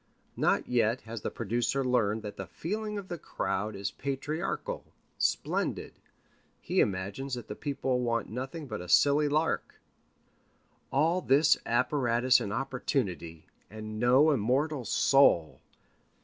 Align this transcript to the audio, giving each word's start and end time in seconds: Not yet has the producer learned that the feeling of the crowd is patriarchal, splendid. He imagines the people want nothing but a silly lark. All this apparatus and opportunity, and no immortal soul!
Not 0.35 0.67
yet 0.67 1.01
has 1.01 1.21
the 1.21 1.29
producer 1.29 1.85
learned 1.85 2.23
that 2.23 2.35
the 2.35 2.47
feeling 2.47 2.97
of 2.97 3.07
the 3.07 3.19
crowd 3.19 3.75
is 3.75 3.91
patriarchal, 3.91 4.83
splendid. 5.19 5.93
He 6.59 6.79
imagines 6.79 7.35
the 7.35 7.53
people 7.53 7.99
want 7.99 8.27
nothing 8.27 8.65
but 8.65 8.81
a 8.81 8.89
silly 8.89 9.29
lark. 9.29 9.75
All 10.91 11.21
this 11.21 11.55
apparatus 11.67 12.39
and 12.39 12.51
opportunity, 12.51 13.45
and 13.69 13.99
no 13.99 14.31
immortal 14.31 14.85
soul! 14.85 15.59